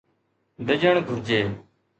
[0.65, 1.39] ڊڄڻ گهرجي.